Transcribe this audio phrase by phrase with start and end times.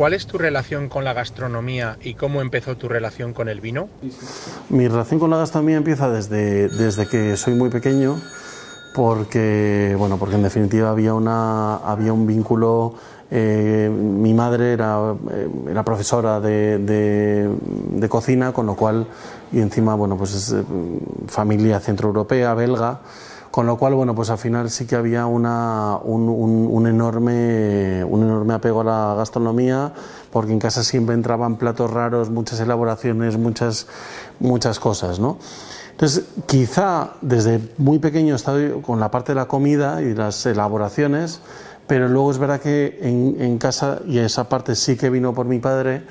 [0.00, 3.90] ¿Cuál es tu relación con la gastronomía y cómo empezó tu relación con el vino?
[4.70, 8.18] Mi relación con la gastronomía empieza desde, desde que soy muy pequeño,
[8.94, 12.94] porque, bueno, porque en definitiva había, una, había un vínculo.
[13.30, 14.96] eh, mi madre era,
[15.32, 17.54] eh, era profesora de, de-
[17.90, 19.06] de cocina, con lo cual,
[19.52, 20.64] y encima, bueno, pues es eh,
[21.26, 23.00] familia centroeuropea, belga,
[23.50, 28.54] con lo cual, bueno, pues al final sí que había una, un, enorme, un enorme
[28.54, 29.92] apego a la gastronomía,
[30.30, 33.88] porque en casa siempre entraban platos raros, muchas elaboraciones, muchas,
[34.38, 35.38] muchas cosas, ¿no?
[35.90, 40.46] Entonces, quizá desde muy pequeño he estado con la parte de la comida y las
[40.46, 41.40] elaboraciones,
[41.86, 45.46] pero luego es verdad que en, en casa, y esa parte sí que vino por
[45.46, 46.04] mi padre,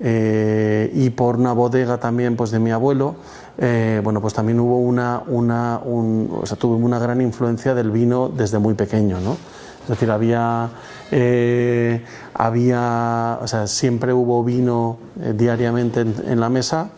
[0.00, 3.16] eh, y por una bodega también pues de mi abuelo,
[3.58, 7.90] eh, bueno, pues también hubo una, una un- o sea, tuve una gran influencia del
[7.90, 9.36] vino desde muy pequeño, ¿no?
[9.82, 10.68] Es decir, había,
[11.10, 16.88] eh, había, o sea, siempre hubo vino eh, diariamente en, en la mesa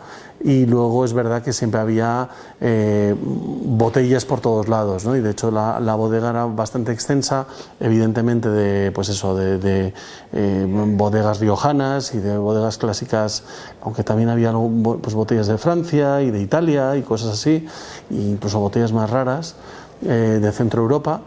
[0.43, 2.29] y luego es verdad que siempre había
[2.61, 5.15] eh, botellas por todos lados, ¿no?
[5.17, 7.47] Y de hecho la, bodega era bastante extensa,
[7.79, 9.95] evidentemente de, pues eso, de, de,
[10.33, 13.45] eh, bodegas riojanas y de bodegas clásicas,
[13.83, 17.67] aunque también había pues, botellas de Francia y de Italia y cosas así,
[18.11, 19.57] e incluso botellas más raras
[20.03, 21.21] eh, de Centro Europa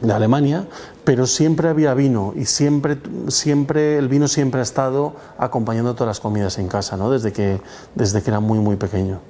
[0.00, 0.66] de Alemania,
[1.06, 6.20] pero siempre había vino y siempre, siempre el vino siempre ha estado acompañando todas las
[6.20, 7.12] comidas en casa, ¿no?
[7.12, 7.60] desde, que,
[7.94, 9.20] desde que era muy, muy pequeño.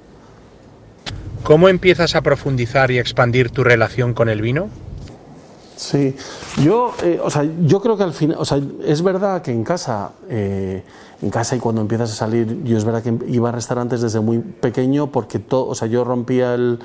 [1.43, 4.69] ¿Cómo empiezas a profundizar y expandir tu relación con el vino?
[5.75, 6.15] Sí,
[6.63, 9.63] yo, eh, o sea, yo creo que al final, o sea, es verdad que en
[9.63, 10.83] casa, eh,
[11.21, 14.19] en casa y cuando empiezas a salir, yo es verdad que iba a restaurantes desde
[14.19, 16.79] muy pequeño porque todo, o sea, yo rompía el,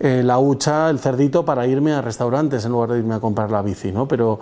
[0.00, 3.50] eh, la hucha, el cerdito para irme a restaurantes en lugar de irme a comprar
[3.50, 4.06] la bici, ¿no?
[4.08, 4.38] Pero,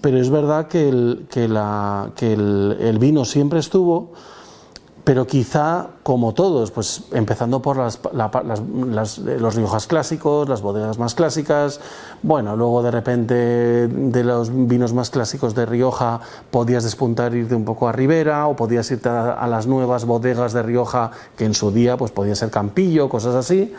[0.00, 4.12] pero es verdad que el, que la, que el, vino siempre estuvo,
[5.04, 10.62] pero quizá como todos, pues empezando por las, la- las- las- los Riojas clásicos, las
[10.62, 11.80] bodegas más clásicas,
[12.22, 16.20] bueno, luego de repente de los vinos más clásicos de Rioja
[16.52, 20.52] podías despuntar irte un poco a Ribera o podías irte a, a las nuevas bodegas
[20.52, 23.74] de Rioja que en su día pues podía ser Campillo, cosas así.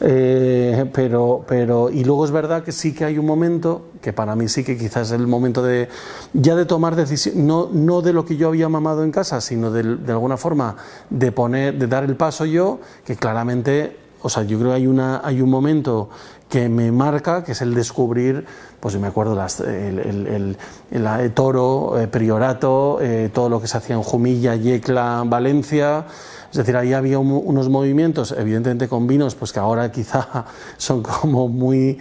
[0.00, 4.34] Eh, pero, pero, y luego es verdad que sí que hay un momento, que para
[4.36, 5.88] mí sí que quizás es el momento de
[6.32, 9.70] ya de tomar decisión, no, no de lo que yo había mamado en casa, sino
[9.70, 10.76] de, de alguna forma
[11.10, 14.86] de poner, de dar el paso yo, que claramente, o sea, yo creo que hay,
[14.86, 16.08] una, hay un momento
[16.48, 18.44] que me marca, que es el descubrir,
[18.80, 20.56] pues yo me acuerdo, las, el, el, el-
[20.90, 26.04] el- el Toro, eh, Priorato, eh, todo lo que se hacía en Jumilla, Yecla, Valencia.
[26.50, 30.44] Es decir, ahí había un- unos movimientos, evidentemente con vinos, pues que ahora quizá
[30.76, 31.98] son como muy,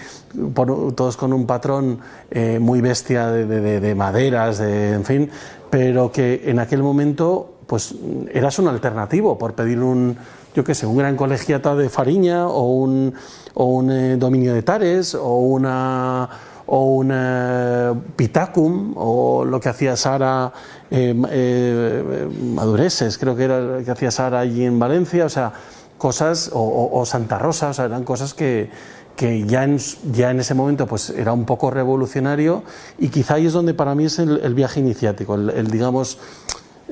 [0.95, 1.99] todos con un patrón
[2.31, 5.29] eh, muy bestia de- de maderas, de, en fin,
[5.69, 7.95] pero que en aquel momento pues
[8.33, 10.17] eras un alternativo por pedir un,
[10.53, 13.13] yo qué sé, un gran colegiata de Fariña o un,
[13.53, 16.29] o un eh, dominio de Tares o una
[16.65, 20.51] o un eh, pitacum o lo que hacía Sara
[20.89, 25.53] eh, eh, Madureses, creo que era lo que hacía Sara allí en Valencia, o sea,
[25.97, 28.69] cosas, o, Santa Rosa, o sea, eran cosas que,
[29.15, 29.77] que ya, en,
[30.11, 32.63] ya en ese momento pues era un poco revolucionario
[32.97, 36.17] y quizá ahí es donde para mí es el, viaje iniciático, el, digamos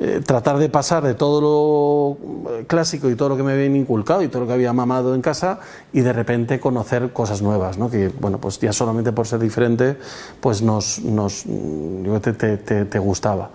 [0.03, 3.75] eh, tratar de pasar de todo lo eh, clásico y todo lo que me habían
[3.75, 5.59] inculcado y todo lo que había mamado en casa
[5.93, 7.87] y de repente conocer cosas nuevas, ¿no?
[7.87, 9.97] que bueno, pues ya solamente por ser diferente
[10.39, 12.57] pues nos, nos que
[12.89, 13.51] te, gustaba.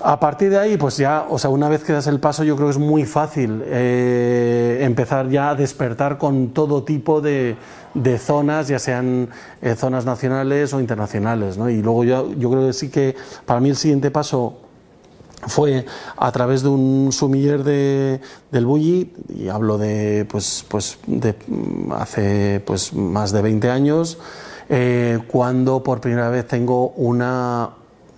[0.00, 2.56] A partir de ahí, pues ya, o sea, una vez que das el paso, yo
[2.56, 7.56] creo que es muy fácil eh, empezar ya a despertar con todo tipo de,
[7.94, 9.28] de zonas, ya sean
[9.76, 11.70] zonas nacionales o internacionales, ¿no?
[11.70, 13.14] Y luego yo, yo creo que sí que
[13.44, 14.65] para mí el siguiente paso
[15.42, 15.86] fue
[16.16, 18.20] a través de un sumiller de,
[18.50, 24.18] del Bulli, y hablo de, pues, pues, de mm, hace pues, más de 20 años,
[24.68, 27.70] eh, cuando por primera vez tengo una,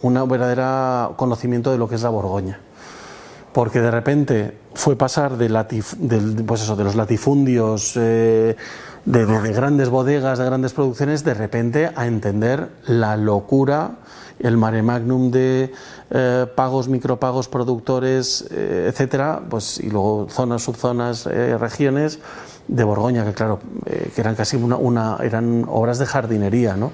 [0.02, 2.60] una verdadera conocimiento de lo que es la Borgoña.
[3.52, 8.56] Porque de repente fue pasar de, latif- del- pues eso, de los latifundios, eh,
[9.04, 13.92] de, de- de grandes bodegas, de grandes producciones, de repente a entender la locura,
[14.38, 15.72] el mare magnum de
[16.10, 22.20] eh, pagos, micropagos, productores, eh, etcétera, pues, y luego zonas, subzonas, eh, regiones
[22.68, 26.92] de Borgoña, que claro, eh, que eran casi una, una- eran obras de jardinería, ¿no?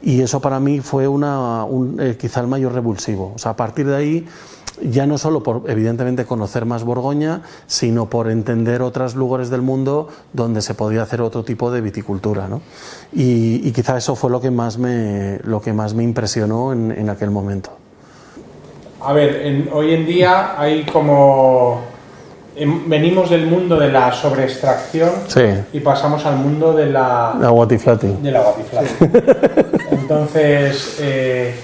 [0.00, 3.32] Y eso para mí fue una, un, quizá el mayor revulsivo.
[3.34, 4.28] O sea, a partir de ahí,
[4.82, 10.08] ya no solo por evidentemente conocer más Borgoña, sino por entender otros lugares del mundo
[10.32, 12.48] donde se podía hacer otro tipo de viticultura.
[12.48, 12.60] ¿no?
[13.12, 16.92] Y, y quizá eso fue lo que más me, lo que más me impresionó en,
[16.92, 17.70] en aquel momento.
[19.00, 21.82] A ver, hoy en día hay como
[22.56, 25.10] em, venimos del mundo de la sobreextracción
[25.72, 28.16] y pasamos al mundo de la, la guatiflati.
[28.20, 28.42] De la
[29.92, 31.54] Entonces, eh,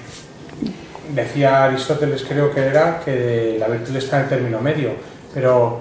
[1.11, 4.91] decía Aristóteles, creo que era, que la virtud está en el término medio,
[5.33, 5.81] pero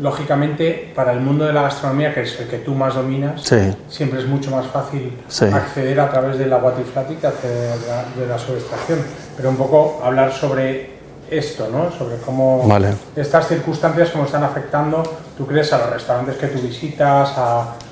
[0.00, 3.42] lógicamente para el mundo de la gastronomía, que es el que tú más dominas,
[3.88, 5.12] siempre es mucho más fácil
[5.52, 7.74] acceder a través de la guatiflati que acceder
[8.16, 9.00] de la sobreextracción.
[9.36, 10.98] Pero un poco hablar sobre
[11.30, 11.90] esto, ¿no?
[11.90, 12.68] Sobre cómo
[13.16, 15.02] estas circunstancias cómo están afectando,
[15.36, 17.34] tú crees, a los restaurantes que tú visitas,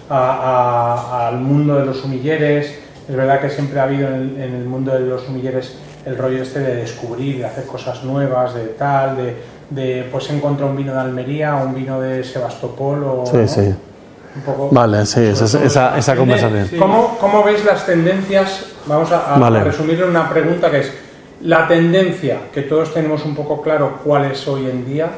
[0.08, 2.78] al mundo de los humilleres.
[3.08, 6.60] Es verdad que siempre ha habido en el, mundo de los humilleres el rollo este
[6.60, 9.36] de descubrir, de hacer cosas nuevas, de tal, de,
[9.70, 13.24] de pues encontrar un vino de Almería, un vino de Sebastopol o...
[13.26, 13.74] Sí, sí.
[14.36, 16.68] Un poco, vale, sí, esa, esa, conversación.
[16.78, 18.66] ¿Cómo, ¿Cómo, veis las tendencias?
[18.86, 20.92] Vamos a, a resumir en una pregunta que es,
[21.42, 25.08] la tendencia, que todos tenemos un poco claro cuál es hoy en día,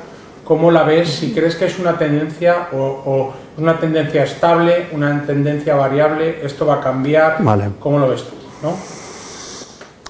[0.44, 1.10] ¿cómo la ves?
[1.10, 6.76] Si crees que es una tendencia o, una tendencia estable, una tendencia variable, esto va
[6.76, 7.38] a cambiar,
[7.80, 8.36] ¿cómo lo ves tú?
[8.62, 8.74] ¿no?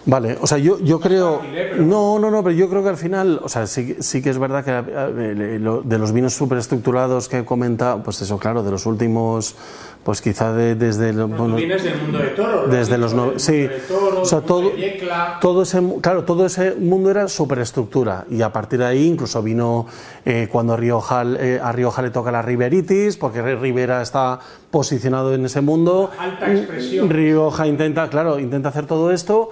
[0.09, 1.43] Vale, o sea, yo, yo creo...
[1.77, 4.39] No, no, no, pero yo creo que al final, o sea, sí, sí que es
[4.39, 8.87] verdad que eh, de los vinos superestructurados que he comentado, pues eso, claro, de los
[8.87, 9.55] últimos,
[10.05, 11.13] pues quizá de, desde...
[11.13, 12.67] Bueno, vienes del mundo de toro.
[12.69, 13.13] Desde los...
[13.13, 13.69] No, sí,
[14.17, 14.73] o sea, todo,
[15.43, 19.85] todo ese, claro, todo ese mundo era superestructura y a partir de ahí incluso vino
[20.25, 24.41] eh, cuando Rioja, eh, a Rioja le toca la Riberitis, porque Rivera está
[24.71, 26.11] posicionado en ese mundo.
[26.19, 27.11] Alta expresión.
[27.11, 29.51] Rioja intenta, claro, intenta hacer todo esto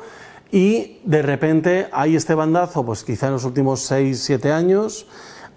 [0.50, 5.06] y de repente hay este bandazo, pues quizá en los últimos 6, 7 años,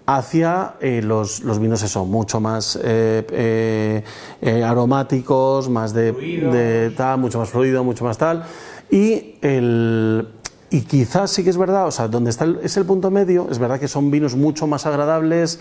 [0.06, 4.02] hacia eh, los, los, vinos eso, mucho más eh,
[4.40, 8.44] eh, aromáticos, más de, tal, mucho más fluido, mucho más tal.
[8.90, 10.26] Y, el,
[10.70, 13.58] y quizás sí que es verdad, o sea, donde está es el punto medio, es
[13.58, 15.58] verdad que son vinos mucho más agradables,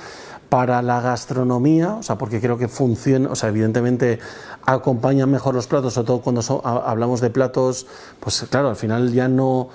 [0.50, 4.20] para la gastronomía, o sea, porque creo que funciona, o sea, evidentemente
[4.66, 7.86] acompañan mejor los platos, sobre todo cuando hablamos de platos,
[8.20, 9.70] pues claro, al final ya no...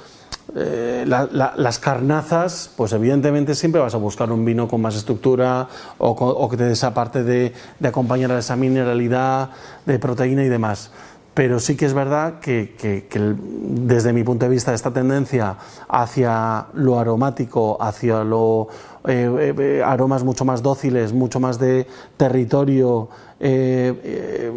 [0.55, 6.49] Eh, las carnazas, pues evidentemente siempre vas a buscar un vino con más estructura o,
[6.51, 9.51] que te dé esa parte de, acompañar a esa mineralidad
[9.87, 10.91] de proteína y demás
[11.35, 15.57] pero sí que es verdad que, desde mi punto de vista esta tendencia
[15.89, 18.69] hacia lo aromático, hacia lo
[19.07, 23.09] eh, eh, aromas mucho más dóciles, mucho más de territorio,
[23.41, 24.53] eh,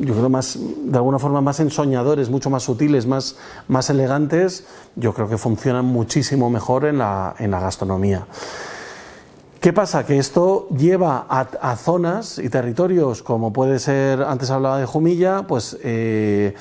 [0.00, 3.36] yo creo más, de alguna forma más ensoñadores, mucho más sutiles, más,
[3.68, 4.64] más elegantes,
[4.96, 8.26] yo creo que funcionan muchísimo mejor en la, en la gastronomía.
[9.66, 10.06] ¿Qué pasa?
[10.06, 15.76] Que esto lleva a, zonas y territorios como puede ser, antes hablaba de Jumilla, pues
[15.82, 16.54] que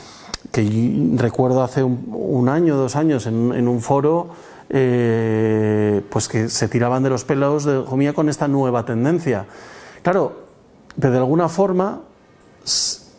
[1.13, 4.29] recuerdo hace un, año, dos años en un foro,
[4.71, 9.45] eh, pues que se tiraban de los pelos de Jumilla con esta nueva tendencia.
[10.01, 10.37] Claro,
[10.99, 12.01] pero de alguna forma,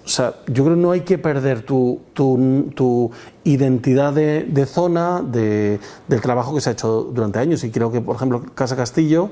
[0.06, 3.10] o sea, yo creo que no hay que perder tu, tu,
[3.42, 7.64] identidad de, zona, de, del trabajo que se ha hecho durante años.
[7.64, 9.30] Y creo que, por ejemplo, Casa Castillo,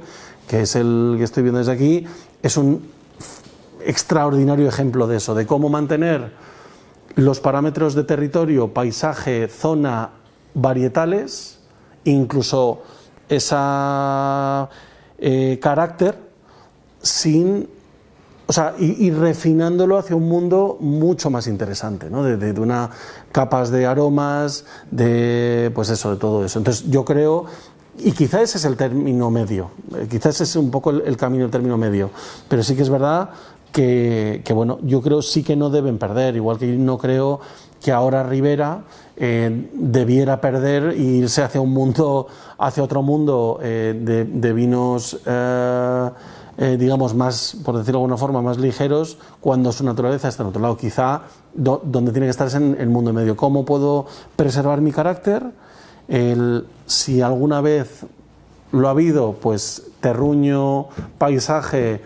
[0.48, 2.06] que es el que estoy viendo desde aquí,
[2.42, 2.88] es un
[3.84, 6.32] extraordinario ejemplo de eso, de cómo mantener
[7.16, 10.10] los parámetros de territorio, paisaje, zona,
[10.54, 11.60] varietales,
[12.04, 12.82] incluso
[13.28, 14.68] esa
[15.18, 16.18] eh, carácter
[17.00, 17.68] sin
[18.46, 22.22] o sea, y, refinándolo hacia un mundo mucho más interesante, ¿no?
[22.22, 22.90] De, de, una
[23.32, 26.58] capas de aromas, de pues eso, de todo eso.
[26.58, 27.46] Entonces yo creo
[27.98, 31.44] y quizás ese es el término medio, eh, quizás ese es un poco el, camino,
[31.44, 32.10] el término medio,
[32.48, 33.30] pero sí que es verdad
[33.70, 37.40] que, bueno, yo creo sí que no deben perder, igual que no creo
[37.82, 38.84] que ahora Rivera
[39.16, 45.18] eh, debiera perder e irse hacia un mundo, hacia otro mundo eh, de, vinos,
[46.56, 50.62] digamos, más, por decirlo de alguna forma, más ligeros, cuando su naturaleza está en otro
[50.62, 50.76] lado.
[50.76, 51.22] Quizá
[51.54, 53.36] donde tiene que estar es en el mundo medio.
[53.36, 54.06] ¿Cómo puedo
[54.36, 55.42] preservar mi carácter?
[56.86, 58.04] si alguna vez
[58.72, 62.02] lo ha habido, pues terruño, paisaje,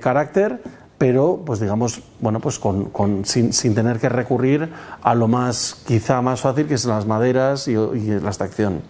[0.00, 0.62] carácter
[1.02, 4.68] pero pues digamos, bueno, pues con, con, sin, sin, tener que recurrir
[5.02, 8.82] a lo más, quizá más fácil, que es las maderas y, la extracción.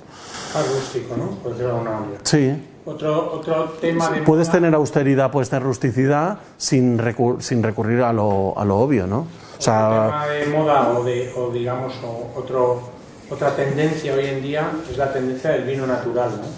[0.54, 1.30] rústico, ¿no?
[1.36, 2.20] Por decirlo de alguna manera.
[2.22, 2.52] Sí.
[2.84, 7.00] Otro, otro tema de Puedes tener austeridad, puedes tener rusticidad sin,
[7.38, 9.26] sin recurrir a lo, a lo obvio, ¿no?
[9.58, 11.94] O sea, tema de moda o, de, o digamos,
[12.34, 12.82] otro,
[13.30, 16.48] otra tendencia hoy en día es la tendencia del vino natural, ¿no?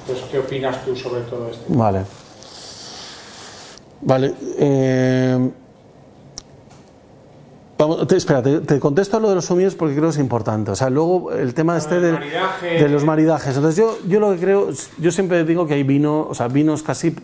[0.00, 1.64] Entonces, ¿qué opinas tú sobre todo esto?
[1.68, 2.04] Vale.
[4.00, 4.34] Vale.
[4.58, 5.50] Eh,
[8.16, 10.70] espera, te, contesto a lo de los sumilleres porque creo que es importante.
[10.70, 12.18] O sea, luego el tema este de,
[12.78, 13.56] de, los maridajes.
[13.56, 14.68] Entonces yo, yo lo que creo,
[14.98, 17.14] yo siempre digo que hay vino, o sea, vinos casi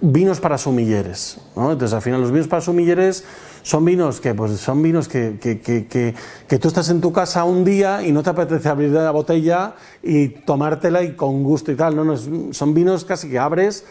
[0.00, 1.38] vinos para sumilleres.
[1.54, 1.72] ¿no?
[1.72, 3.24] Entonces al final los vinos para sumilleres
[3.62, 6.14] son vinos que pues son vinos que, que, que,
[6.48, 9.74] que, tú estás en tu casa un día y no te apetece abrir la botella
[10.02, 11.96] y tomártela y con gusto y tal.
[11.96, 13.84] No, no, son vinos casi que abres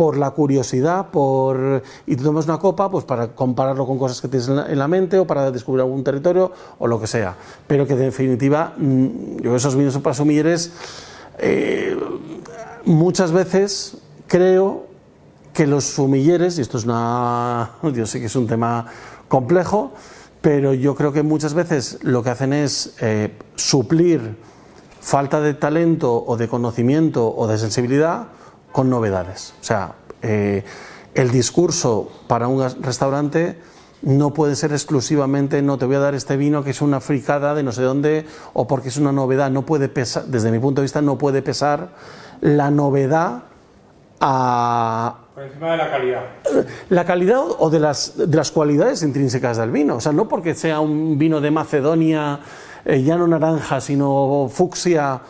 [0.00, 4.28] por la curiosidad, por y tú tomas una copa, pues para compararlo con cosas que
[4.28, 7.36] tienes en la, mente o para descubrir algún territorio o lo que sea.
[7.66, 10.72] Pero que en definitiva, mm, yo esos vinos para sumilleres
[11.36, 11.98] eh,
[12.86, 14.86] muchas veces creo
[15.52, 18.86] que los sumilleres, y esto es una, yo sé que es un tema
[19.28, 19.92] complejo,
[20.40, 24.38] pero yo creo que muchas veces lo que hacen es eh, suplir
[25.02, 28.28] falta de talento o de conocimiento o de sensibilidad
[28.72, 29.54] con novedades.
[29.60, 30.64] O sea, eh,
[31.14, 33.58] el discurso para un restaurante
[34.02, 37.54] no puede ser exclusivamente no te voy a dar este vino que es una fricada
[37.54, 38.24] de no sé dónde
[38.54, 39.50] o porque es una novedad.
[39.50, 41.90] No puede pesar, desde mi punto de vista, no puede pesar
[42.40, 43.42] la novedad
[44.20, 46.22] a, por encima de la calidad.
[46.90, 49.96] La calidad o de las, de las cualidades intrínsecas del vino.
[49.96, 52.40] O sea, no porque sea un vino de Macedonia,
[52.84, 55.20] eh, ya no naranja, sino fucsia,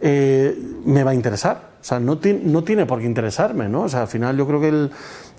[0.00, 1.67] eh, me va a interesar.
[1.88, 3.84] O sea, no, no, tiene por qué interesarme, ¿no?
[3.84, 4.90] O sea, al final yo creo que, el,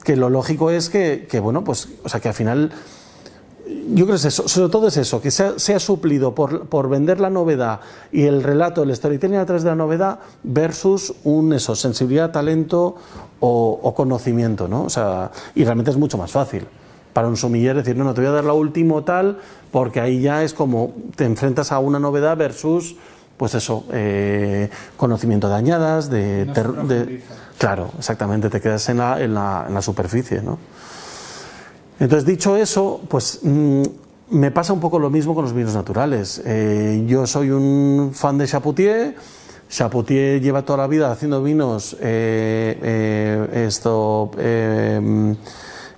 [0.04, 2.72] que lo lógico es que, que, bueno, pues, o sea, que al final
[3.68, 6.90] yo creo que es eso, sobre todo es eso, que sea, sea suplido por, por,
[6.90, 11.54] vender la novedad y el relato, el storytelling a través de la novedad versus un
[11.54, 12.96] eso, sensibilidad, talento
[13.40, 14.86] o, conocimiento, ¿no?
[14.86, 16.66] O sea, y realmente es mucho más fácil
[17.14, 19.38] para un sumiller decir, no, no, te voy a dar la última tal,
[19.72, 22.96] porque ahí ya es como te enfrentas a una novedad versus,
[23.40, 27.24] pues eso, eh, conocimiento de añadas, de, de,
[27.58, 30.60] Claro, exactamente, te quedas en la, en la, en la superficie, ¿no?
[32.02, 33.84] Entonces, dicho eso, pues mm,
[34.32, 36.42] me pasa un poco lo mismo con los vinos naturales.
[36.46, 39.16] Eh, yo soy un fan de Chapoutier.
[39.70, 44.32] Chapoutier lleva toda la vida haciendo vinos eh, eh, esto,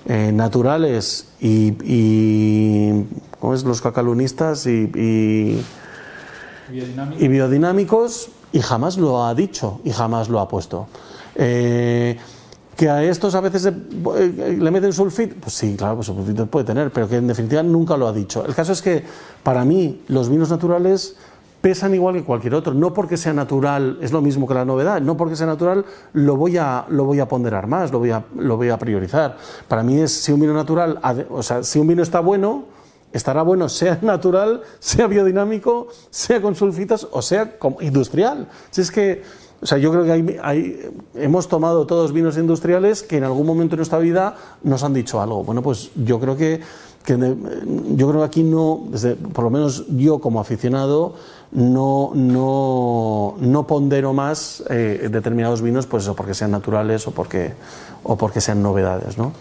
[0.06, 3.06] naturales y, y
[3.40, 3.64] ¿cómo es?
[3.64, 5.66] los cacalunistas y, y,
[7.20, 10.88] y, biodinámicos y jamás lo ha dicho y jamás lo ha puesto
[12.82, 16.66] que a estos a veces eh, le meten sulfit, pues sí, claro, pues sulfito puede
[16.66, 18.44] tener, pero que en definitiva nunca lo ha dicho.
[18.44, 19.04] El caso es que
[19.44, 21.16] para mí los vinos naturales
[21.62, 25.00] pesan igual que cualquier otro, no porque sea natural es lo mismo que la novedad,
[25.00, 28.24] no porque sea natural lo voy a, lo voy a ponderar más, lo voy a,
[28.36, 29.38] lo voy a priorizar.
[29.68, 31.00] Para mí es si un vino natural,
[31.30, 32.64] o sea, si un vino está bueno,
[33.14, 38.48] estará bueno sea natural, sea biodinámico, sea con sulfitas o sea industrial.
[38.72, 39.24] Si es que
[39.62, 43.72] o sea, yo creo que hay, hemos tomado todos vinos industriales que en algún momento
[43.72, 45.44] de nuestra vida nos han dicho algo.
[45.44, 46.62] Bueno, pues yo creo que,
[47.06, 48.88] yo creo que aquí no,
[49.34, 51.14] por lo menos yo como aficionado,
[51.52, 57.54] no, no, no pondero más eh, determinados vinos, pues eso, porque sean naturales o porque,
[58.02, 59.32] o porque sean novedades, ¿no?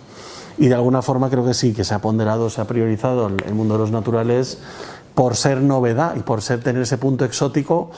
[0.60, 3.54] Y de alguna forma creo que sí, que se ha ponderado, se ha priorizado el
[3.54, 4.58] mundo de los naturales
[5.14, 7.90] por ser novedad y por ser tener ese punto exótico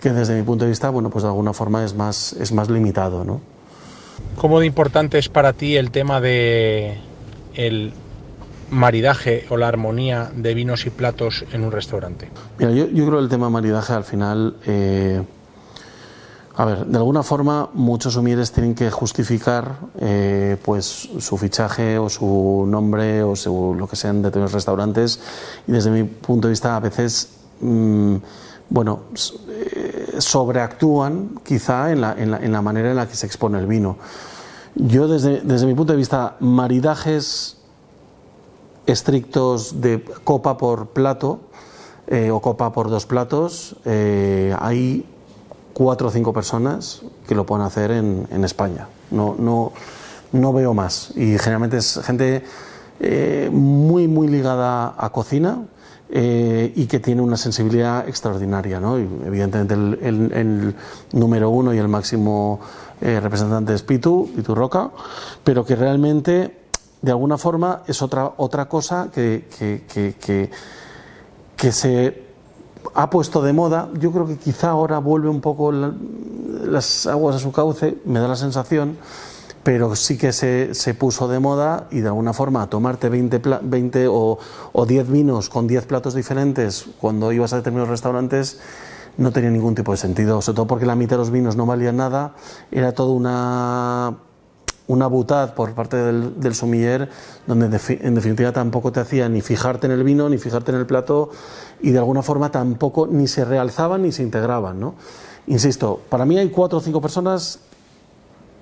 [0.00, 2.70] que desde mi punto de vista, bueno, pues de alguna forma es más, es más
[2.70, 3.40] limitado, ¿no?
[4.36, 6.98] ¿Cómo de importante es para ti el tema de
[7.54, 7.92] el
[8.70, 12.28] maridaje o la armonía de vinos y platos en un restaurante?
[12.58, 15.22] Mira, yo, yo creo que el tema maridaje al final, eh,
[16.56, 22.08] a ver, de alguna forma muchos humieres tienen que justificar eh, pues su fichaje o
[22.08, 23.34] su nombre o
[23.74, 25.20] lo que sean de determinados restaurantes
[25.68, 27.30] y desde mi punto de vista a veces...
[27.60, 28.16] Mm,
[28.72, 29.00] bueno,
[29.48, 33.96] eh, sobreactúan quizá en la, en, la, manera en la que se expone el vino.
[34.76, 37.56] Yo desde, desde mi punto de vista, maridajes
[38.86, 41.40] estrictos de copa por plato
[42.06, 45.04] eh, o copa por dos platos, hay
[45.80, 48.86] cuatro o cinco personas que lo pueden hacer en, en España.
[49.10, 49.72] No, no,
[50.32, 51.10] no, veo más.
[51.16, 52.44] Y generalmente es gente
[53.50, 55.64] muy, muy ligada a cocina
[56.12, 58.80] eh, y que tiene una sensibilidad extraordinaria.
[58.80, 58.98] ¿no?
[58.98, 60.74] evidentemente el,
[61.12, 62.60] número uno y el máximo
[63.00, 64.90] eh, representante es Pitu, Pitu Roca,
[65.42, 66.58] pero que realmente
[67.00, 70.50] de alguna forma es otra, otra cosa que, que,
[71.56, 72.29] que, se
[72.94, 73.88] ha puesto de moda.
[73.98, 78.28] Yo creo que quizá ahora vuelve un poco las aguas a su cauce, me da
[78.28, 78.98] la sensación
[79.62, 84.08] pero sí que se, se, puso de moda y de alguna forma tomarte 20, 20
[84.08, 84.38] o,
[84.72, 88.58] o 10 vinos con 10 platos diferentes cuando ibas a determinados restaurantes
[89.18, 91.66] no tenía ningún tipo de sentido, sobre todo porque la mitad de los vinos no
[91.66, 92.34] valían nada,
[92.70, 94.16] era todo una
[94.90, 96.52] una butad por parte del, del
[97.46, 100.86] donde en definitiva tampoco te hacía ni fijarte en el vino, ni fijarte en el
[100.86, 101.30] plato,
[101.80, 104.80] y de alguna forma tampoco ni se realzaban ni se integraban.
[104.80, 104.96] ¿no?
[105.46, 107.60] Insisto, para mí hay cuatro o cinco personas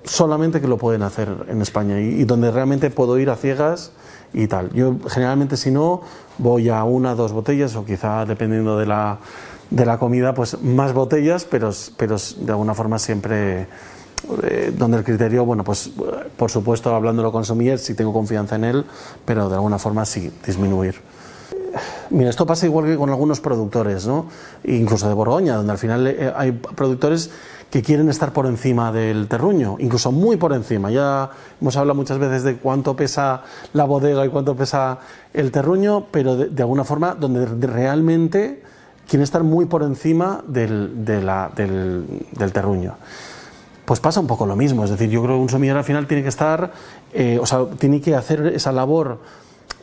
[0.05, 3.93] solamente que lo pueden hacer en España y, donde realmente puedo ir a ciegas
[4.35, 4.71] y tal.
[4.75, 6.03] Yo generalmente si no
[6.37, 9.19] voy a una, dos botellas o quizá dependiendo de la,
[9.71, 13.67] de la comida, pues más botellas, pero, pero de alguna forma siempre
[14.43, 15.91] eh, donde el criterio, bueno, pues
[16.37, 18.85] por supuesto hablándolo con Somier, si tengo confianza en él,
[19.25, 20.97] pero de alguna forma sí, disminuir.
[22.11, 24.27] Mira, esto pasa igual que con algunos productores, ¿no?
[24.65, 27.31] incluso de Borgoña, donde al final eh, hay productores
[27.71, 30.91] que quieren estar por encima del terruño, incluso muy por encima.
[30.91, 33.43] Ya hemos hablado muchas veces de cuánto pesa
[33.75, 34.99] la bodega y cuánto pesa
[35.35, 38.63] el terruño, pero de, alguna forma donde realmente
[39.07, 42.97] quieren estar muy por encima del, del, terruño.
[43.89, 46.07] Pues pasa un poco lo mismo, es decir, yo creo que un semillero al final
[46.07, 46.73] tiene que estar,
[47.15, 49.19] eh, o sea, tiene que hacer esa labor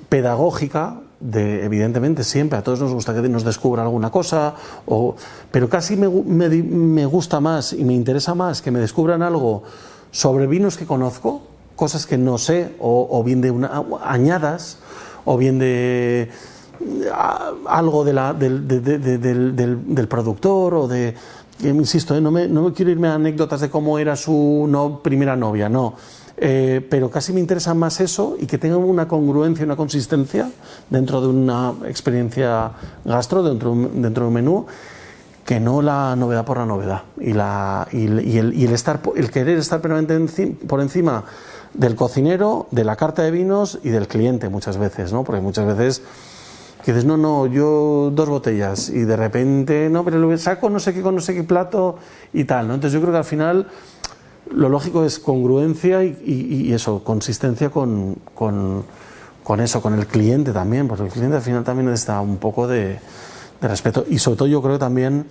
[0.09, 4.53] pedagógica de, evidentemente, siempre a todos nos gusta que nos descubra alguna cosa,
[4.85, 5.15] o,
[5.49, 9.63] pero casi me, me, gusta más y me interesa más que me descubran algo
[10.11, 11.41] sobre vinos que conozco,
[11.75, 14.77] cosas que no sé, o, bien de una, añadas,
[15.25, 16.29] o bien de
[17.67, 21.15] algo de la, del, del, del, productor, o de,
[21.63, 22.21] insisto, ¿eh?
[22.21, 25.95] no, me, no quiero irme a anécdotas de cómo era su no, primera novia, no
[26.37, 30.51] eh, pero casi me interesa más eso y que tenga una congruencia, una consistencia
[30.89, 32.71] dentro de una experiencia
[33.05, 34.65] gastro, dentro, dentro de un menú,
[35.45, 37.03] que no la novedad por la novedad.
[37.19, 41.23] Y, la, y, el, y el, estar, el querer estar permanentemente por encima
[41.73, 45.23] del cocinero, de la carta de vinos y del cliente muchas veces, ¿no?
[45.23, 46.01] Porque muchas veces
[46.85, 50.79] que dices, no, no, yo dos botellas y de repente, no, pero lo saco no
[50.79, 51.97] sé qué con no sé qué plato
[52.31, 52.75] y tal, ¿no?
[52.75, 53.67] Entonces yo creo que al final
[54.51, 58.85] lo lógico es congruencia y, eso, consistencia con, con,
[59.59, 62.99] eso, con el cliente también, porque el cliente al final también necesita un poco de,
[63.61, 65.25] respeto y sobre todo yo creo también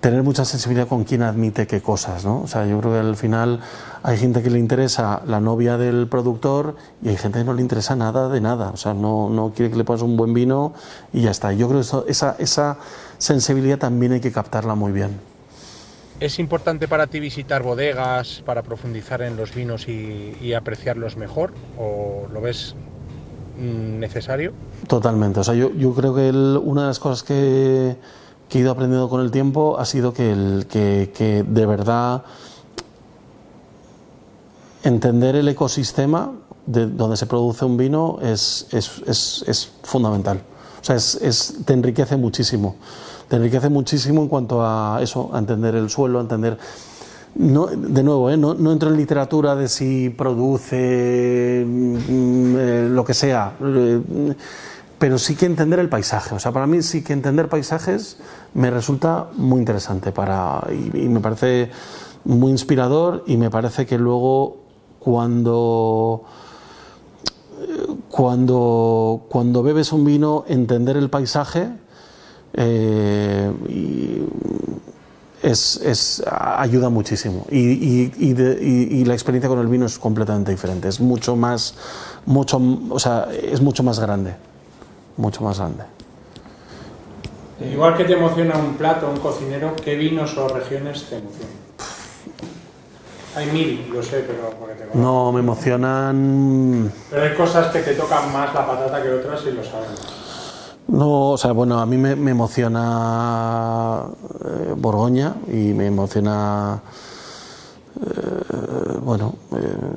[0.00, 2.40] tener mucha sensibilidad con quién admite qué cosas, ¿no?
[2.40, 3.60] O sea, yo creo que al final
[4.02, 7.62] hay gente que le interesa la novia del productor y hay gente que no le
[7.62, 10.72] interesa nada de nada, o sea, no, no quiere que le pongas un buen vino
[11.12, 11.52] y ya está.
[11.52, 12.78] Yo creo que esa, esa
[13.18, 15.30] sensibilidad también hay que captarla muy bien.
[16.20, 21.54] ¿Es importante para ti visitar bodegas para profundizar en los vinos y, apreciarlos mejor?
[21.78, 22.74] ¿O lo ves
[23.58, 24.52] necesario?
[24.86, 25.40] Totalmente.
[25.40, 27.96] O sea, yo, creo que una de las cosas que,
[28.58, 32.22] he ido aprendiendo con el tiempo ha sido que, que, de verdad
[34.82, 36.32] entender el ecosistema
[36.66, 40.42] de donde se produce un vino es, es, fundamental.
[40.80, 42.76] O sea, es, te enriquece muchísimo
[43.30, 46.58] te enriquece muchísimo en cuanto a eso, a entender el suelo, a entender...
[47.36, 48.36] No, de nuevo, ¿eh?
[48.36, 54.00] no, no, entro en literatura de si produce mm, eh, lo que sea, eh,
[55.00, 56.34] pero sí que entender el paisaje.
[56.34, 58.18] O sea, para mí sí que entender paisajes
[58.52, 61.70] me resulta muy interesante para, y, me parece
[62.24, 64.58] muy inspirador y me parece que luego
[64.98, 66.24] cuando
[68.10, 71.70] cuando, cuando bebes un vino, entender el paisaje
[72.52, 74.22] eh, y
[75.42, 77.46] es, ayuda muchísimo.
[77.50, 80.88] Y, la experiencia con el vino es completamente diferente.
[80.88, 81.74] Es mucho más,
[82.26, 82.60] mucho,
[82.90, 84.49] o sea, es mucho más grande.
[85.20, 85.84] Mucho más grande.
[87.60, 91.60] Igual que te emociona un plato, un cocinero, ¿qué vinos o regiones te emocionan?
[93.36, 94.54] Hay mil, lo sé, pero
[94.94, 96.90] No, me emocionan.
[97.10, 99.90] Pero hay cosas que te tocan más la patata que otras y lo sabes.
[100.88, 104.04] No, o sea, bueno, a mí me, emociona
[104.42, 106.80] eh, Borgoña y me emociona,
[108.00, 109.96] eh, bueno, eh,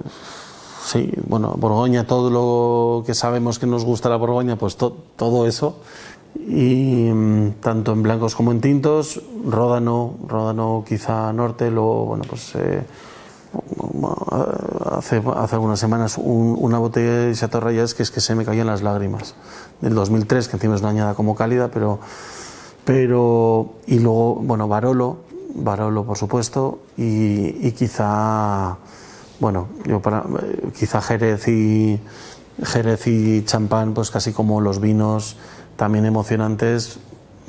[0.94, 5.80] sí, bueno, Borgoña, todo lo que sabemos que nos gusta la Borgoña, pues todo eso.
[6.36, 12.56] Y mm, tanto en blancos como en tintos, Ródano, Ródano quizá norte, luego, bueno, pues
[14.92, 17.62] hace, hace algunas semanas una botella de Chateau
[17.96, 19.36] que es que se me caían las lágrimas
[19.82, 22.00] del 2003 que encima es una añada como cálida pero
[22.84, 25.18] pero y luego bueno Barolo
[25.54, 28.78] Barolo por supuesto y, quizá
[29.44, 30.24] bueno yo para
[30.78, 32.00] quizá Jerez y
[32.64, 35.38] Jerez y champán pues casi como los vinos
[35.76, 37.00] también emocionantes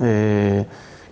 [0.02, 0.66] eh,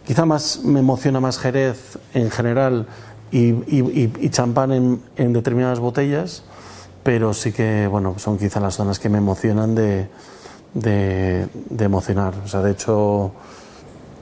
[0.07, 2.87] quizá más me emociona más Jerez en general
[3.33, 6.43] y, champán en, determinadas botellas,
[7.03, 10.09] pero sí que bueno, son quizá las zonas que me emocionan de,
[10.75, 12.35] de, emocionar.
[12.45, 13.33] O sea, de hecho...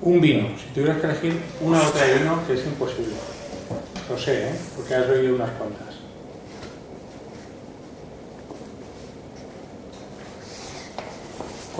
[0.02, 3.14] Un vino, si tuvieras que elegir una botella de vino, que es imposible.
[4.08, 4.52] Lo sé, ¿eh?
[4.76, 5.89] porque has oído unas cuantas.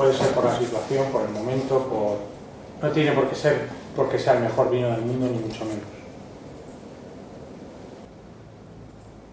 [0.01, 2.17] Puede ser por la situación, por el momento, por...
[2.81, 5.85] no tiene por qué ser porque sea el mejor vino del mundo, ni mucho menos.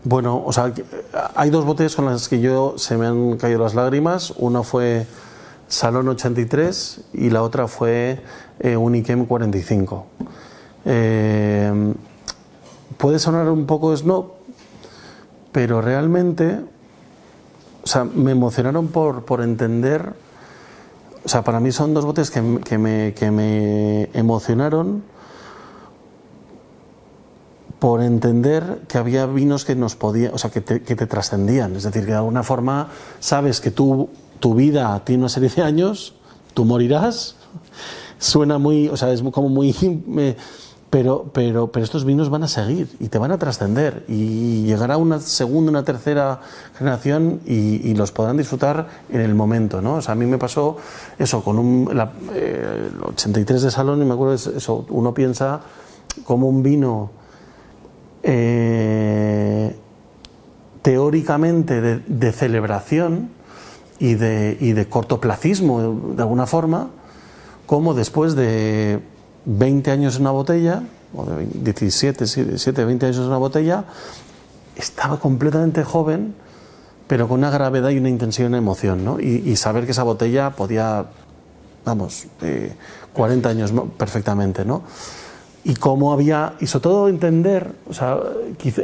[0.03, 0.73] Bueno, o sea,
[1.35, 4.33] hay dos botellas con las que yo se me han caído las lágrimas.
[4.35, 5.07] Una fue
[5.69, 8.19] Salón 83 y la otra fue
[8.59, 10.05] eh, Unichem 45.
[10.83, 11.93] Eh,
[12.97, 14.33] puede sonar un poco snob,
[15.53, 16.59] pero realmente,
[17.85, 20.26] o sea, me emocionaron por, por entender,
[21.27, 25.03] o sea, para mí son dos botes que, que, me, que me emocionaron
[27.79, 31.75] por entender que había vinos que nos podían, o sea, que te, que te trascendían.
[31.75, 34.07] Es decir, que de alguna forma sabes que tú,
[34.39, 36.13] tu vida tiene una serie de años,
[36.53, 37.35] tú morirás.
[38.19, 39.75] Suena muy, o sea, es como muy.
[40.89, 44.95] Pero, pero, pero estos vinos van a seguir y te van a trascender y llegará
[44.95, 46.39] una segunda, una tercera
[46.77, 49.95] generación y, los podrán disfrutar en el momento, ¿no?
[49.95, 50.77] O sea, a mí me pasó
[51.19, 51.89] eso con un,
[52.33, 55.59] eh, el 83 de Salón y me acuerdo eso, uno piensa
[56.23, 57.11] como un vino
[58.23, 59.75] eh,
[60.83, 63.29] teóricamente de, celebración
[63.99, 66.91] y de, y de cortoplacismo de alguna forma,
[67.65, 69.01] como después de
[69.47, 70.83] 20 años en una botella,
[71.15, 73.85] o de 17, 17, 20 años en una botella,
[74.75, 76.35] estaba completamente joven,
[77.07, 79.19] pero con una gravedad y una intensidad y una emoción, ¿no?
[79.19, 81.05] Y, saber que esa botella podía,
[81.85, 82.27] vamos,
[83.13, 84.83] 40 eh, años perfectamente, ¿no?
[85.63, 88.19] Y cómo había, y sobre todo entender, o sea,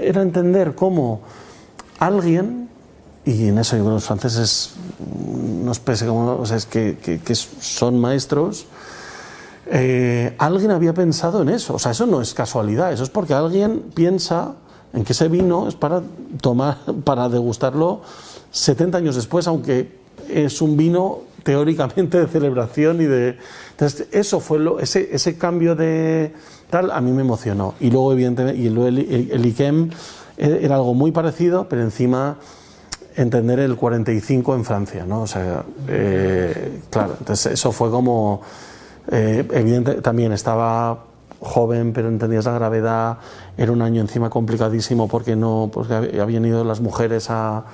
[0.02, 1.21] era entender cómo
[1.99, 2.69] alguien,
[3.26, 4.76] y en eso yo creo que los franceses,
[5.63, 8.65] nos pese como, o sea, es que, que son maestros,
[9.67, 11.76] eh, alguien había pensado en eso.
[11.76, 14.56] O sea, eso no es casualidad, eso es porque alguien piensa
[14.93, 16.02] en que ese vino es para
[16.41, 18.02] tomar, para degustarlo
[18.52, 23.38] 70 años después, aunque es un vino teóricamente de celebración y de.
[23.71, 26.34] Entonces, eso fue lo, ese, ese cambio de
[26.69, 27.76] tal a mí me emocionó.
[27.80, 29.89] Y luego, evidentemente, y luego el, IKEM
[30.38, 32.38] era algo muy parecido, pero encima
[33.15, 35.21] entender el 45 en Francia, ¿no?
[35.21, 38.41] O sea, eh, claro, entonces eso fue como
[39.11, 41.05] eh, evidente, también estaba
[41.39, 43.17] joven, pero entendías la gravedad.
[43.57, 47.65] Era un año encima complicadísimo porque no, porque habían ido las mujeres a,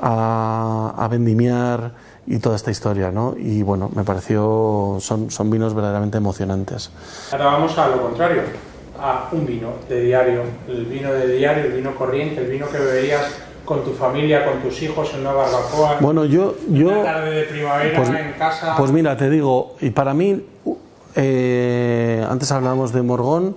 [0.00, 1.92] a, vendimiar
[2.26, 3.34] y toda esta historia, ¿no?
[3.38, 6.90] Y bueno, me pareció, son, son vinos verdaderamente emocionantes.
[7.32, 8.42] Ahora vamos a lo contrario,
[9.00, 12.78] a un vino de diario, el vino de diario, el vino corriente, el vino que
[12.78, 13.26] beberías
[13.64, 15.98] con tu familia, con tus hijos en una barbacoa.
[16.00, 18.74] Bueno, yo, yo una tarde de primavera pues, en casa.
[18.76, 20.42] Pues mira, te digo, y para mí,
[21.16, 23.56] eh, antes hablábamos de Morgón.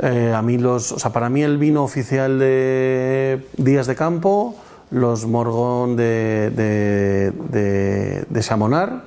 [0.00, 4.56] Eh, a mí los, o sea, para mí el vino oficial de Días de Campo,
[4.90, 9.04] los Morgón de, de, de, de Chamonar,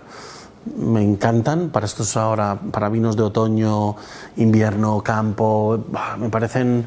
[0.77, 1.69] me encantan.
[1.69, 3.95] Para estos ahora, para vinos de otoño,
[4.37, 5.83] invierno, campo,
[6.17, 6.85] me parecen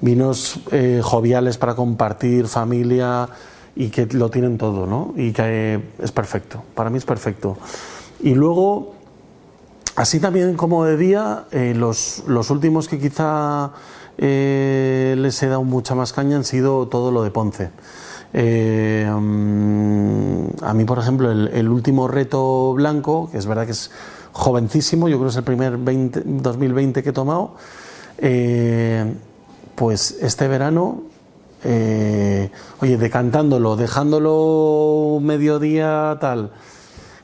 [0.00, 3.28] vinos eh, joviales para compartir, familia
[3.74, 5.14] y que lo tienen todo, ¿no?
[5.16, 7.58] Y que es perfecto, para mí es perfecto.
[8.20, 8.95] Y luego,
[9.96, 13.72] así también como de día, eh, los, los, últimos que quizá
[14.18, 17.70] eh, les he dado mucha más caña han sido todo lo de Ponce.
[18.32, 19.16] Mm,
[20.62, 23.90] a mí, por ejemplo, el, último reto blanco, que es verdad que es
[24.32, 27.54] jovencísimo, yo creo que es el primer 2020 que he tomado,
[29.74, 31.02] pues este verano,
[31.64, 36.52] eh, oye, decantándolo, dejándolo mediodía tal,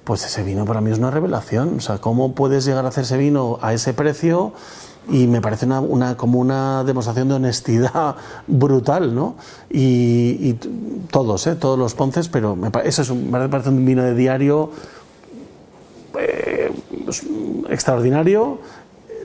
[0.04, 1.76] pues ese vino para mí es una revelación.
[1.78, 4.52] O sea, ¿cómo puedes llegar a hacer ese vino a ese precio?
[5.08, 9.36] Y me parece una, como una demostración de honestidad brutal, ¿no?
[9.70, 10.54] Y,
[11.10, 11.56] todos, ¿eh?
[11.56, 14.70] todos los ponces, pero me, eso es un, me parece un vino de diario
[16.18, 16.72] eh,
[17.68, 18.60] extraordinario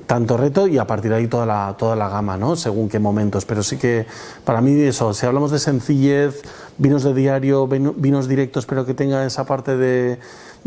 [0.08, 2.56] tanto reto y a partir de ahí toda la, toda la gama, ¿no?
[2.56, 3.46] Según qué momentos.
[3.46, 4.08] Pero sí que
[4.46, 6.42] para mí eso, si hablamos de sencillez,
[6.78, 10.18] vinos de diario, vinos directos, pero que tenga esa parte de,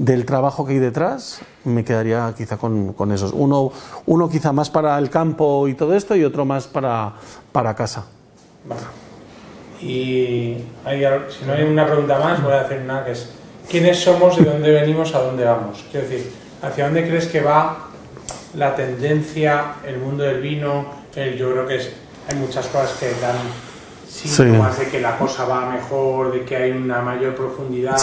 [0.00, 3.32] del trabajo que hay detrás, me quedaría quizá con, con esos.
[3.34, 3.70] Uno,
[4.06, 7.12] uno quizá más para el campo y todo esto y otro más para,
[7.52, 8.06] para casa.
[9.82, 13.30] Y si no hay una pregunta más, voy a hacer una que es,
[13.68, 15.84] ¿quiénes somos, de dónde venimos, a dónde vamos?
[15.90, 16.32] Quiero decir,
[16.62, 17.90] ¿hacia dónde crees que va
[18.56, 21.90] la tendencia, el mundo del vino, yo creo que es,
[22.26, 23.36] hay muchas cosas que dan
[24.10, 27.96] síntomas de que la cosa va mejor, de que hay una mayor profundidad,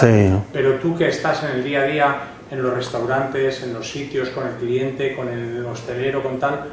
[0.53, 2.15] pero tú que estás en el día a día,
[2.49, 6.65] en los restaurantes, en los sitios, con el cliente, con el hostelero, con tal,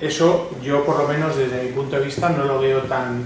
[0.00, 3.22] eso yo por lo menos desde mi punto de vista no lo veo tan,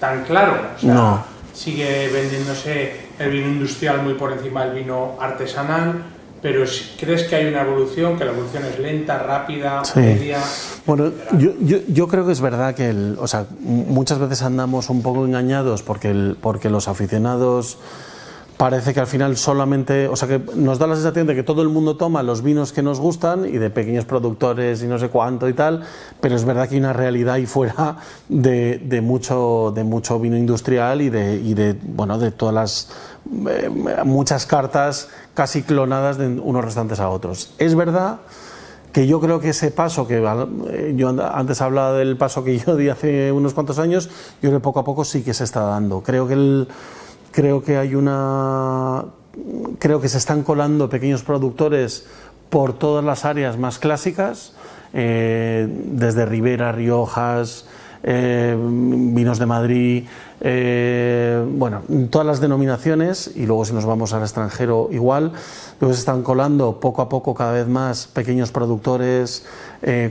[0.00, 0.56] tan claro.
[0.82, 1.36] no.
[1.52, 6.02] Sigue vendiéndose el vino industrial muy por encima del vino artesanal,
[6.42, 6.64] pero
[6.98, 10.38] ¿crees que hay una evolución, que la evolución es lenta, rápida, media?
[10.84, 14.90] Bueno, yo, yo, yo, creo que es verdad que el, o sea, muchas veces andamos
[14.90, 17.78] un poco engañados porque, el, porque los aficionados
[18.56, 21.62] parece que al final solamente, o sea que nos da la sensación de que todo
[21.62, 25.08] el mundo toma los vinos que nos gustan y de pequeños productores y no sé
[25.08, 25.82] cuánto y tal,
[26.20, 27.96] pero es verdad que hay una realidad ahí fuera
[28.28, 32.88] de, mucho, de mucho vino industrial y de, y de, bueno, de todas las
[33.48, 33.68] eh,
[34.04, 37.52] muchas cartas casi clonadas de unos restantes a otros.
[37.58, 38.20] Es verdad
[38.92, 40.24] que yo creo que ese paso, que
[40.70, 44.08] eh, yo antes hablaba del paso que yo di hace unos cuantos años,
[44.40, 46.02] yo creo que poco a poco sí que se está dando.
[46.02, 46.68] Creo que el
[47.36, 49.04] Creo que hay una.
[49.78, 52.06] Creo que se están colando pequeños productores
[52.48, 54.54] por todas las áreas más clásicas,
[54.94, 57.66] eh, desde Ribera, Riojas,
[58.04, 60.04] eh, vinos de Madrid,
[60.40, 65.32] eh, bueno, todas las denominaciones y luego si nos vamos al extranjero igual,
[65.78, 69.44] luego se están colando poco a poco cada vez más pequeños productores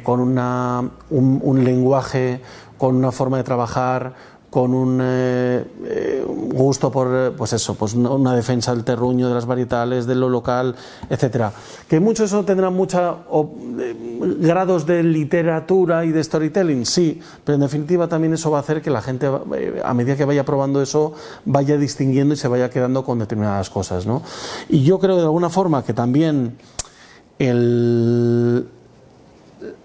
[0.04, 2.40] con una, un lenguaje,
[2.78, 4.14] con una forma de trabajar,
[4.56, 9.34] con un eh, eh, gusto por eh, pues eso, pues una defensa del terruño, de
[9.34, 10.78] las varietales, de lo local,
[11.10, 11.52] etcétera.
[11.90, 13.18] Que muchos eso tendrán muchos
[14.40, 18.82] grados de literatura y de storytelling, sí, pero en definitiva también eso va a hacer
[18.82, 19.28] que la gente,
[19.84, 21.12] a medida que vaya probando eso,
[21.44, 24.06] vaya distinguiendo y se vaya quedando con determinadas cosas.
[24.06, 24.22] ¿no?
[24.70, 26.56] Y yo creo de alguna forma que también
[27.40, 28.70] el,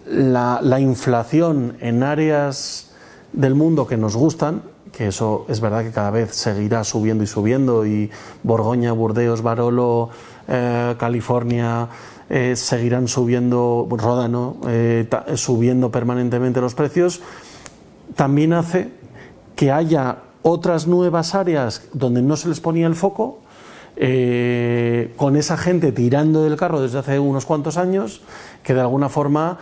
[0.07, 2.90] la inflación en áreas
[3.33, 4.63] del mundo que nos gustan,
[4.93, 8.11] que eso es verdad que cada vez seguirá subiendo y subiendo, y
[8.43, 10.11] Borgoña, Burdeos, Barolo,
[10.49, 11.89] eh, California
[12.29, 17.21] eh, seguirán subiendo, Ródano, eh, subiendo permanentemente los precios,
[18.17, 18.91] también hace
[19.55, 23.39] que haya otras nuevas áreas donde no se les ponía el foco,
[25.17, 28.23] con esa gente tirando del carro desde hace unos cuantos años,
[28.63, 29.59] que de alguna forma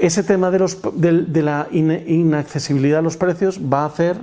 [0.00, 4.16] ese tema de, los, de, la inaccesibilidad a los precios va a hacer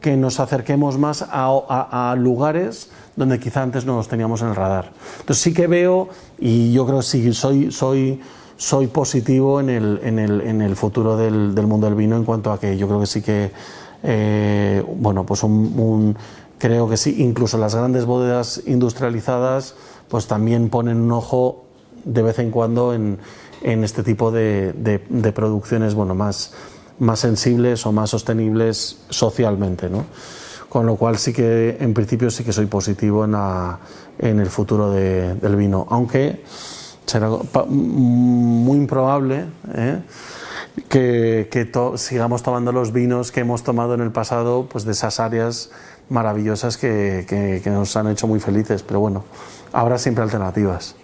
[0.00, 4.92] que nos acerquemos más a, lugares donde quizá antes no los teníamos en el radar.
[5.20, 8.20] Entonces sí que veo, y yo creo que sí, soy, soy,
[8.56, 12.24] soy positivo en el, en el, en el futuro del, del, mundo del vino en
[12.24, 13.50] cuanto a que yo creo que sí que,
[14.02, 16.16] eh, bueno, pues un,
[16.58, 19.74] creo que sí, incluso las grandes bodegas industrializadas,
[20.08, 21.64] pues también ponen un ojo
[22.04, 23.18] de vez en cuando en
[23.62, 26.52] en este tipo de, de, producciones bueno, más,
[26.98, 29.88] más sensibles o más sostenibles socialmente.
[29.88, 30.04] ¿no?
[30.68, 33.34] Con lo cual sí que en principio sí que soy positivo en,
[34.18, 36.42] en el futuro del vino, aunque
[37.06, 37.30] será
[37.68, 40.02] muy improbable ¿eh?
[40.88, 45.20] que, que sigamos tomando los vinos que hemos tomado en el pasado pues de esas
[45.20, 45.70] áreas
[46.08, 49.24] maravillosas que, que nos han hecho muy felices, pero bueno,
[49.72, 50.94] habrá siempre alternativas.